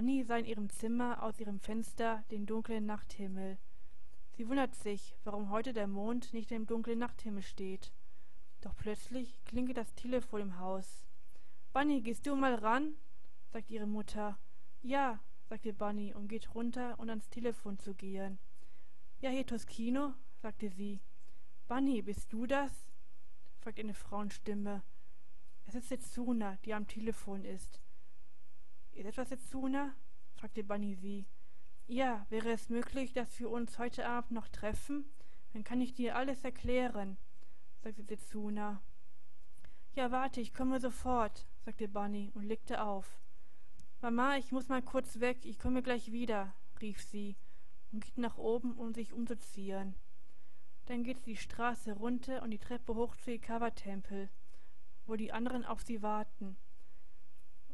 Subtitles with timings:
[0.00, 3.58] Bunny sah in ihrem Zimmer aus ihrem Fenster den dunklen Nachthimmel.
[4.30, 7.92] Sie wundert sich, warum heute der Mond nicht im dunklen Nachthimmel steht.
[8.62, 11.06] Doch plötzlich klingelt das Telefon im Haus.
[11.74, 12.94] Bunny, gehst du mal ran?
[13.52, 14.38] sagt ihre Mutter.
[14.80, 15.20] Ja,
[15.50, 18.38] sagte Bunny und geht runter, um ans Telefon zu gehen.
[19.20, 21.02] Ja, hier Toskino, sagte sie.
[21.68, 22.72] Bunny, bist du das?
[23.58, 24.82] fragt eine Frauenstimme.
[25.66, 27.82] Es ist Setsuna, die am Telefon ist.
[28.92, 29.94] Ist etwas Setsuna?
[30.34, 31.26] fragte Bunny sie.
[31.86, 35.04] Ja, wäre es möglich, dass wir uns heute Abend noch treffen?
[35.52, 37.16] Dann kann ich dir alles erklären,
[37.82, 38.82] sagte Setsuna.
[39.94, 43.20] Ja, warte, ich komme sofort, sagte Bunny und legte auf.
[44.00, 47.36] Mama, ich muss mal kurz weg, ich komme gleich wieder, rief sie
[47.92, 49.94] und geht nach oben, um sich umzuziehen.
[50.86, 54.30] Dann geht sie die Straße runter und die Treppe hoch zu Ikawa-Tempel,
[55.06, 56.56] wo die anderen auf sie warten.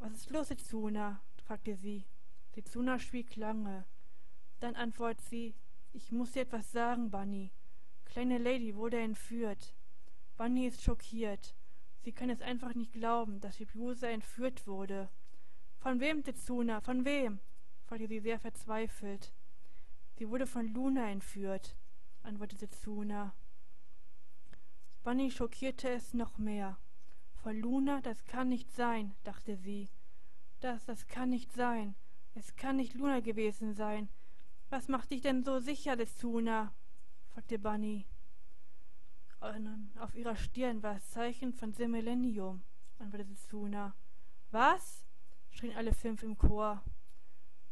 [0.01, 1.21] Was ist los, Setsuna?
[1.45, 2.05] fragte sie.
[2.55, 3.85] Setsuna schwieg lange.
[4.61, 5.55] Dann antwortet sie,
[5.93, 7.53] ich muss dir etwas sagen, Bunny.
[8.05, 9.75] Kleine Lady wurde entführt.
[10.37, 11.55] Bunny ist schockiert.
[12.03, 15.09] Sie kann es einfach nicht glauben, dass Shibusa entführt wurde.
[15.79, 16.81] Von wem, Tetsuna?
[16.81, 17.41] Von wem?
[17.85, 19.33] fragte sie sehr verzweifelt.
[20.19, 21.77] Sie wurde von Luna entführt,
[22.23, 23.35] antwortete Tsuna.
[25.03, 26.79] Bunny schockierte es noch mehr.
[27.47, 29.89] Von Luna, das kann nicht sein, dachte sie.
[30.59, 31.95] Das, das kann nicht sein.
[32.35, 34.09] Es kann nicht Luna gewesen sein.
[34.69, 36.75] Was macht dich denn so sicher, Tsuna?
[37.29, 38.05] fragte Bunny.
[40.01, 42.65] Auf ihrer Stirn war das Zeichen von Semilenium,
[42.99, 43.95] antwortete Tsuna.
[44.51, 45.05] Was?
[45.51, 46.83] schrien alle fünf im Chor.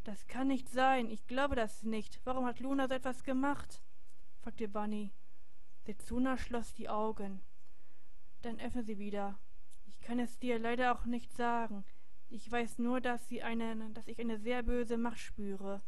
[0.04, 2.20] Das kann nicht sein, ich glaube das nicht.
[2.22, 3.82] Warum hat Luna so etwas gemacht?
[4.38, 5.10] fragte Bunny.
[5.84, 7.40] Setsuna schloss die Augen.
[8.42, 9.36] Dann öffne sie wieder.
[10.04, 11.82] Ich kann es dir leider auch nicht sagen.
[12.28, 15.80] Ich weiß nur, dass sie eine, dass ich eine sehr böse Macht spüre.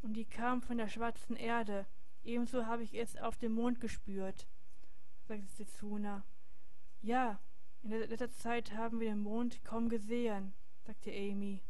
[0.00, 1.86] Und die kam von der schwarzen Erde.
[2.24, 4.46] Ebenso habe ich es auf dem Mond gespürt,
[5.28, 6.24] sagte Setsuna.
[7.02, 7.38] Ja,
[7.82, 10.54] in letzter Zeit haben wir den Mond kaum gesehen
[10.86, 11.62] sagte Amy.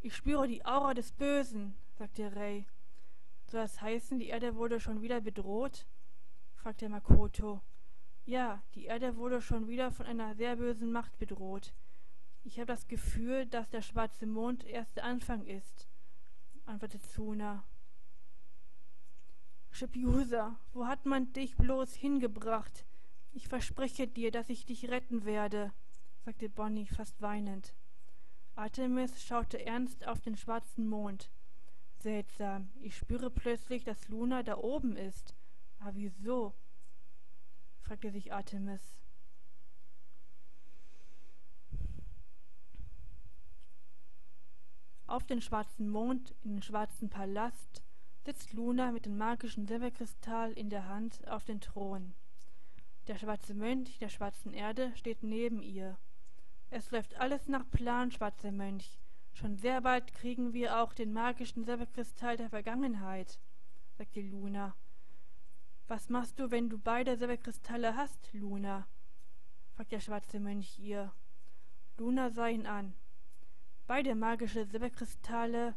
[0.00, 2.66] Ich spüre die Aura des Bösen, sagte Ray.
[3.44, 5.86] Soll das heißen, die Erde wurde schon wieder bedroht?
[6.54, 7.60] fragte Makoto.
[8.30, 11.74] Ja, die Erde wurde schon wieder von einer sehr bösen Macht bedroht.
[12.44, 15.88] Ich habe das Gefühl, dass der schwarze Mond erst der Anfang ist,
[16.64, 17.64] antwortete Tsuna.
[19.72, 22.84] Shibusa, wo hat man dich bloß hingebracht?
[23.32, 25.72] Ich verspreche dir, dass ich dich retten werde
[26.24, 27.74] sagte Bonnie fast weinend.
[28.54, 31.30] Artemis schaute ernst auf den schwarzen Mond.
[31.98, 35.34] Seltsam, ich spüre plötzlich, dass Luna da oben ist.
[35.80, 36.54] Aber wieso?
[37.82, 38.80] Fragte sich Artemis.
[45.06, 47.82] Auf den schwarzen Mond, in den schwarzen Palast,
[48.24, 52.14] sitzt Luna mit dem magischen Silberkristall in der Hand auf dem Thron.
[53.08, 55.98] Der schwarze Mönch der schwarzen Erde steht neben ihr
[56.72, 59.00] es läuft alles nach Plan, schwarzer Mönch.
[59.32, 63.40] Schon sehr bald kriegen wir auch den magischen Silberkristall der Vergangenheit,
[63.98, 64.76] sagte Luna.
[65.90, 68.86] Was machst du, wenn du beide Silberkristalle hast, Luna?
[69.74, 71.12] fragte der schwarze Mönch ihr.
[71.98, 72.94] Luna sah ihn an.
[73.88, 75.74] Beide magische Silberkristalle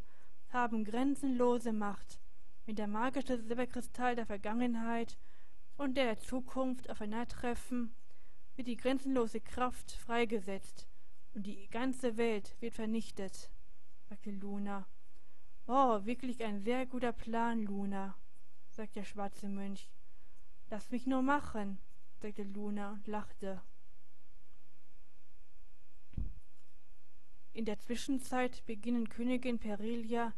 [0.50, 2.20] haben grenzenlose Macht.
[2.64, 5.18] Wenn der magische Silberkristall der Vergangenheit
[5.78, 7.92] und der Zukunft aufeinandertreffen,
[8.54, 10.86] wird die grenzenlose Kraft freigesetzt
[11.34, 13.50] und die ganze Welt wird vernichtet,
[14.08, 14.86] sagte Luna.
[15.66, 18.16] Oh, wirklich ein sehr guter Plan, Luna,
[18.70, 19.90] sagte der schwarze Mönch.
[20.74, 21.78] Lass mich nur machen,
[22.20, 23.62] sagte Luna und lachte.
[27.52, 30.32] In der Zwischenzeit beginnen Königin Perilia,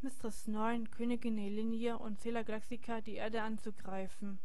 [0.00, 4.38] Mistress Neun, Königin Helinie und Cela Galaxica die Erde anzugreifen.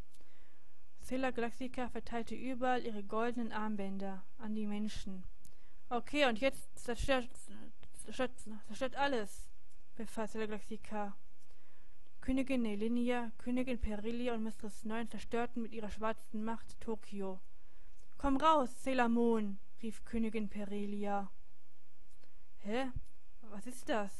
[1.03, 5.23] Cela Galaxica verteilte überall ihre goldenen Armbänder an die Menschen.
[5.89, 7.29] Okay, und jetzt zerstört,
[8.05, 8.31] zerstört,
[8.65, 9.47] zerstört alles,
[9.93, 11.15] befahl Cela Galaxica.
[12.27, 17.39] Königin Nelinia, Königin Perilia und Mistress Neun zerstörten mit ihrer schwarzen Macht Tokio.
[18.17, 21.31] Komm raus, Sailor Moon, rief Königin Perilia.
[22.57, 22.91] Hä?
[23.43, 24.11] Was ist das?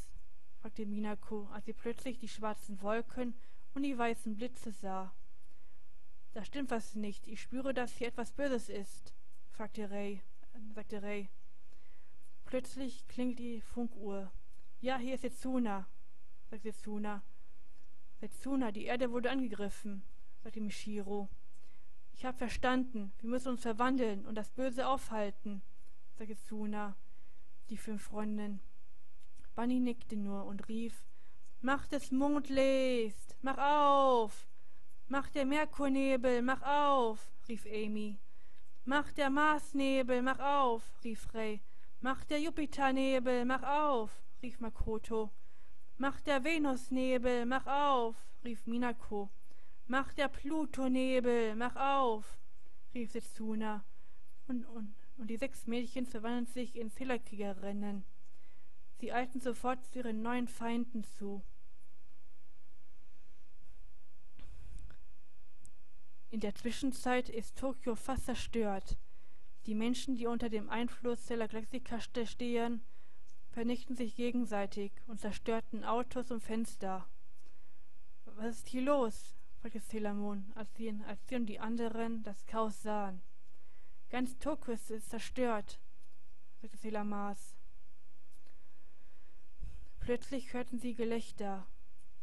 [0.62, 3.36] fragte Minako, als sie plötzlich die schwarzen Wolken
[3.74, 5.13] und die weißen Blitze sah.
[6.31, 7.27] Da stimmt was nicht.
[7.27, 9.13] Ich spüre, dass hier etwas Böses ist,
[9.51, 10.21] fragte Ray,
[10.53, 11.27] äh, sagte Ray.
[12.45, 14.31] Plötzlich klingt die Funkuhr.
[14.80, 15.89] Ja, hier ist Setsuna,
[16.50, 17.21] sagte Setsuna.
[18.19, 20.04] Setsuna, die Erde wurde angegriffen,
[20.44, 21.30] sagte Mishiro.
[22.14, 23.14] Ich hab verstanden.
[23.19, 25.62] Wir müssen uns verwandeln und das Böse aufhalten,
[26.18, 26.96] sagte Suna.
[27.69, 28.60] Die fünf Freundinnen.
[29.56, 31.04] Bunny nickte nur und rief,
[31.62, 34.48] Mach des Mondlicht, mach auf!
[35.08, 37.31] Mach der Merkurnebel, mach auf!
[37.48, 38.20] rief Amy.
[38.86, 40.84] Mach der Marsnebel, mach auf!
[41.04, 41.62] rief Ray.
[42.02, 44.24] Mach der Jupiternebel, mach auf!
[44.42, 45.31] rief Makoto.
[46.00, 48.16] Mach der Venusnebel, mach auf!
[48.44, 49.32] rief Minako.
[49.88, 52.38] Mach der Plutonebel, mach auf!
[52.94, 53.84] rief Setsuna.
[54.48, 58.06] Und, und, und die sechs Mädchen verwandelten sich in Zählerkriegerinnen.
[59.00, 61.44] Sie eilten sofort zu ihren neuen Feinden zu.
[66.30, 68.98] In der Zwischenzeit ist Tokio fast zerstört.
[69.66, 72.84] Die Menschen, die unter dem Einfluss der Galactica stehen,
[73.57, 77.07] vernichten sich gegenseitig und zerstörten Autos und Fenster.
[78.36, 79.36] Was ist hier los?
[79.59, 83.19] fragte Sailor Moon, als sie, als sie und die anderen das Chaos sahen.
[84.12, 85.80] Ganz Tokio ist zerstört,
[86.62, 87.56] sagte Sailor Mars.
[90.01, 91.65] Plötzlich hörten sie Gelächter.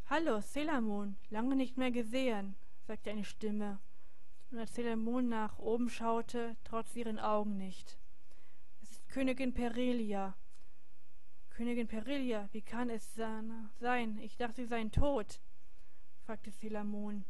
[0.07, 2.55] Hallo, Sailor Moon, lange nicht mehr gesehen,
[2.87, 3.81] sagte eine Stimme.
[4.53, 7.99] Und als Sailor Moon nach oben schaute, traute sie ihren Augen nicht.
[8.85, 10.37] Es ist Königin Perelia.
[11.55, 14.19] Königin Perelia, wie kann es sein?
[14.21, 15.41] Ich dachte, sie seien tot,
[16.25, 17.25] fragte Sailor Moon.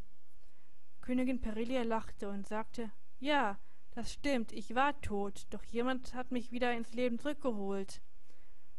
[1.02, 2.90] Königin Perelia lachte und sagte,
[3.20, 3.58] ja,
[3.90, 8.00] das stimmt, ich war tot, doch jemand hat mich wieder ins Leben zurückgeholt.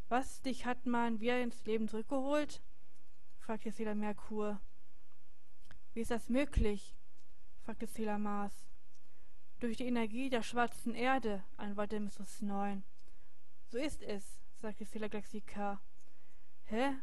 [0.09, 2.63] Was, dich hat man wieder ins Leben zurückgeholt?
[3.38, 4.59] fragte Sailor Merkur.
[5.94, 6.95] Wie ist das möglich?
[7.62, 8.65] fragte Sailor Mars.
[9.59, 12.42] Durch die Energie der schwarzen Erde, antwortete Mrs.
[12.42, 12.83] Neun.
[13.68, 14.42] So ist es,
[14.74, 15.80] Sailor Galaxica.
[16.66, 16.96] Hä?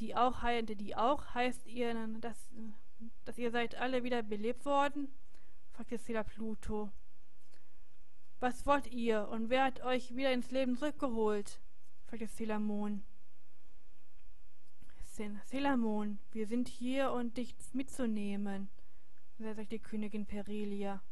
[0.00, 2.38] Die auch, die auch heißt ihr, dass,
[3.24, 5.08] dass ihr seid alle wieder belebt worden?
[5.72, 6.90] fragte Sailor Pluto.
[8.40, 11.60] Was wollt ihr und wer hat euch wieder ins Leben zurückgeholt?
[12.06, 13.02] fragte Selamon.
[15.44, 18.68] Selamon, wir sind hier, um dich mitzunehmen,
[19.38, 21.02] sagte die Königin Perilia.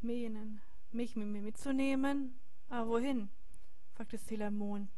[0.00, 0.60] Menen,
[0.92, 2.38] mich mit mir mitzunehmen?
[2.68, 3.30] Aber wohin?
[3.96, 4.88] Fragte Selamon.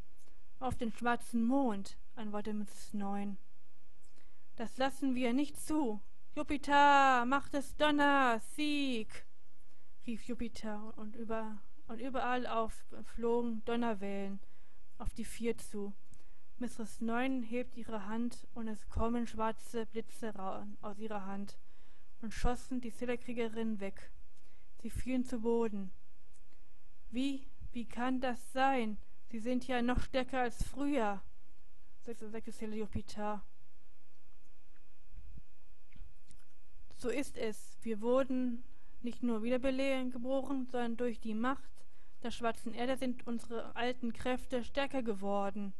[0.58, 2.94] Auf den schwarzen Mond, antwortete Mrs.
[2.94, 3.38] Neun.
[4.56, 6.00] Das lassen wir nicht zu.
[6.34, 9.24] Jupiter, Macht des Donners, Sieg!
[10.04, 12.74] rief Jupiter und, über, und überall auf
[13.14, 14.40] flogen Donnerwellen
[14.98, 15.92] auf die vier zu.
[16.58, 20.34] Mistress Neun hebt ihre Hand und es kommen schwarze Blitze
[20.80, 21.56] aus ihrer Hand
[22.20, 24.10] und schossen die Zillerkriegerin weg.
[24.82, 25.92] Sie fielen zu Boden.
[27.10, 27.46] Wie,
[27.78, 28.98] wie kann das sein?
[29.28, 31.22] Sie sind ja noch stärker als früher,
[32.00, 33.40] sagte Seleopita.
[36.96, 37.78] So ist es.
[37.82, 38.64] Wir wurden
[39.00, 41.70] nicht nur wiederbeleben geboren, sondern durch die Macht
[42.24, 45.72] der schwarzen Erde sind unsere alten Kräfte stärker geworden.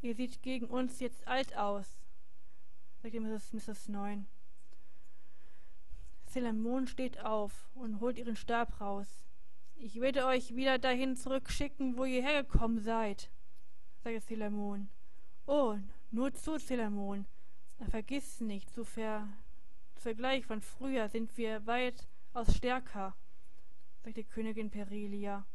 [0.00, 1.98] Ihr seht gegen uns jetzt alt aus,
[3.02, 3.52] sagte Mrs.
[3.52, 3.88] Mrs.
[3.88, 4.26] Neun.
[6.24, 9.25] Sailor steht auf und holt ihren Stab raus.
[9.78, 13.30] Ich werde euch wieder dahin zurückschicken, wo ihr hergekommen seid,
[14.02, 14.80] sagte Sailor
[15.46, 15.76] Oh,
[16.10, 17.24] nur zu, Sailor
[17.90, 19.28] Vergiss nicht, zu ver
[19.94, 23.14] Vergleich von früher sind wir weitaus stärker,
[24.02, 25.46] sagte Königin Perilia.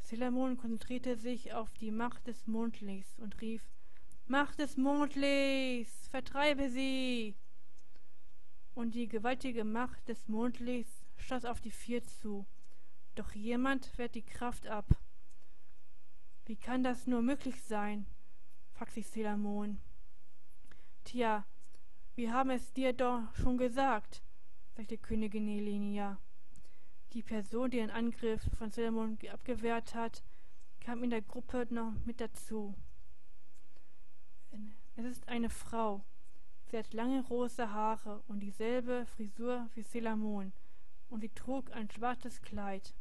[0.00, 3.62] Sailor konzentrierte sich auf die Macht des Mondlichts und rief,
[4.26, 7.34] Macht des Mondlichts, vertreibe sie!
[8.74, 12.46] Und die gewaltige Macht des Mondlichts schoss auf die vier zu.
[13.14, 14.86] Doch jemand wehrt die Kraft ab.
[16.46, 18.06] Wie kann das nur möglich sein?
[18.72, 19.76] fragte sich Sailor
[21.04, 21.44] Tja,
[22.14, 24.22] wir haben es dir doch schon gesagt,
[24.76, 26.18] sagte Königin Elenia.
[27.12, 30.22] Die Person, die den Angriff von Sailor abgewehrt hat,
[30.80, 32.74] kam in der Gruppe noch mit dazu.
[34.96, 36.04] Es ist eine Frau.
[36.70, 40.16] Sie hat lange rosa Haare und dieselbe Frisur wie Sailor
[41.08, 42.94] und sie trug ein schwarzes Kleid.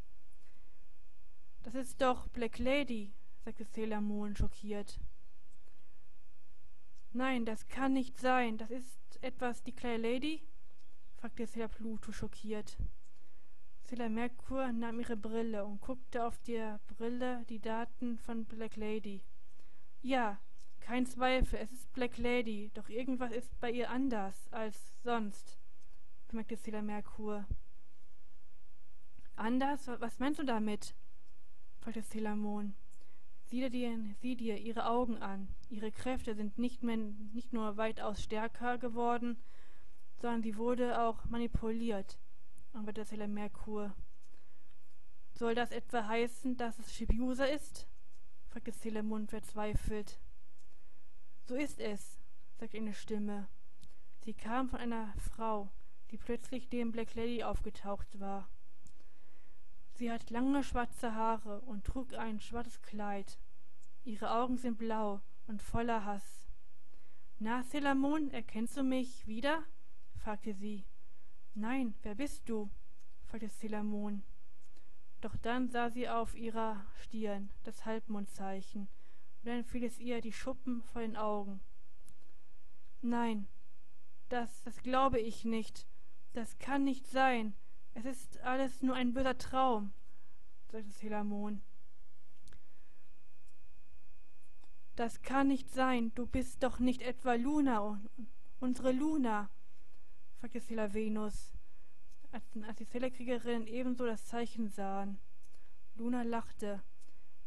[1.71, 3.13] Das ist doch Black Lady,
[3.45, 4.01] sagte Sailor
[4.35, 4.99] schockiert.
[7.13, 8.57] Nein, das kann nicht sein.
[8.57, 10.41] Das ist etwas die kleine Lady?
[11.17, 12.75] fragte Sailor Pluto schockiert.
[13.83, 19.21] Sailor Merkur nahm ihre Brille und guckte auf der Brille die Daten von Black Lady.
[20.01, 20.39] Ja,
[20.79, 25.59] kein Zweifel, es ist Black Lady, doch irgendwas ist bei ihr anders als sonst,
[26.29, 27.45] bemerkte Sailor Merkur.
[29.35, 29.87] Anders?
[29.99, 30.95] Was meinst du damit?
[31.93, 32.75] Sailor Moon.
[33.45, 35.47] Sieh dir, sieh dir ihre Augen an.
[35.69, 39.37] Ihre Kräfte sind nicht, mehr, nicht nur weitaus stärker geworden,
[40.17, 42.19] sondern sie wurde auch manipuliert
[43.09, 43.95] helle Merkur.
[45.31, 47.87] Soll das etwa heißen, dass es Shibusa ist?
[48.47, 50.19] fragte Sailor verzweifelt.
[51.45, 52.19] So ist es,
[52.59, 53.47] sagte eine Stimme.
[54.23, 55.71] Sie kam von einer Frau,
[56.11, 58.49] die plötzlich neben Black Lady aufgetaucht war.
[59.99, 63.37] Sie hat lange schwarze Haare und trug ein schwarzes Kleid.
[64.05, 66.47] Ihre Augen sind blau und voller Hass.
[67.37, 69.61] Na, Selamon, erkennst du mich wieder?
[70.15, 70.85] fragte sie.
[71.53, 72.69] Nein, wer bist du?
[73.25, 74.23] fragte Selamon.
[75.19, 80.31] Doch dann sah sie auf ihrer Stirn das Halbmondzeichen, und dann fiel es ihr die
[80.31, 81.59] Schuppen vor den Augen.
[83.01, 83.49] Nein,
[84.29, 85.85] das, das glaube ich nicht.
[86.31, 87.53] Das kann nicht sein.
[87.99, 89.91] Es ist alles nur ein böser Traum,
[90.71, 91.61] sagte Selamon.
[94.95, 96.13] Das kann nicht sein.
[96.15, 97.99] Du bist doch nicht etwa Luna,
[98.61, 99.49] unsere Luna,
[100.39, 101.51] fragte Sela Venus,
[102.31, 105.19] als, als die Zellerkriegerinnen ebenso das Zeichen sahen.
[105.95, 106.81] Luna lachte.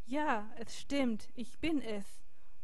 [0.05, 2.05] Ja, es stimmt, ich bin es.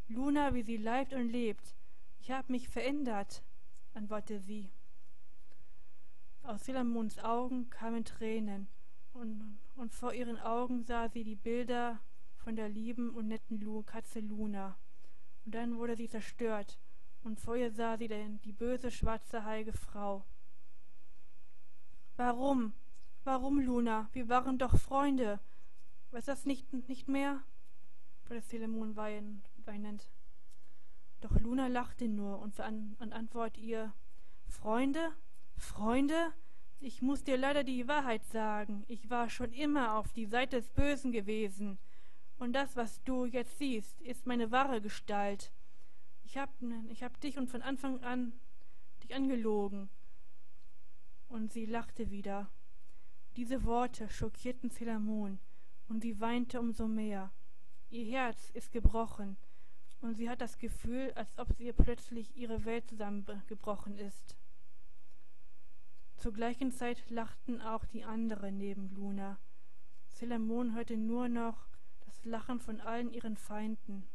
[0.07, 1.75] Luna, wie sie leibt und lebt.
[2.19, 3.41] Ich habe mich verändert,
[3.95, 4.69] antwortete sie.
[6.49, 8.67] Aus Selamons Augen kamen Tränen,
[9.13, 11.99] und, und vor ihren Augen sah sie die Bilder
[12.37, 14.75] von der lieben und netten Lu Katze Luna.
[15.45, 16.79] Und dann wurde sie zerstört,
[17.23, 20.25] und vor ihr sah sie denn die böse schwarze heige Frau.
[22.17, 22.73] Warum?
[23.23, 24.09] Warum, Luna?
[24.13, 25.39] Wir waren doch Freunde.
[26.09, 27.43] Weiß das nicht, nicht mehr?
[28.23, 30.09] fragte Selemon weinend.
[31.21, 33.93] Doch Luna lachte nur und antwortete ihr,
[34.47, 35.13] Freunde?
[35.59, 36.33] Freunde,
[36.79, 38.83] ich muss dir leider die Wahrheit sagen.
[38.87, 41.77] Ich war schon immer auf die Seite des Bösen gewesen.
[42.37, 45.51] Und das, was du jetzt siehst, ist meine wahre Gestalt.
[46.23, 46.49] Ich hab,
[46.87, 48.33] ich hab dich und von Anfang an
[49.03, 49.89] dich angelogen.
[51.27, 52.49] Und sie lachte wieder.
[53.35, 55.39] Diese Worte schockierten Celamon,
[55.87, 57.31] und sie weinte umso mehr.
[57.89, 59.37] Ihr Herz ist gebrochen,
[60.01, 64.38] und sie hat das Gefühl, als ob sie ihr plötzlich ihre Welt zusammengebrochen ist.
[66.19, 69.37] Zur gleichen Zeit lachten auch die anderen neben Luna.
[70.09, 71.65] Celamon hörte nur noch
[72.01, 74.05] das Lachen von allen ihren Feinden.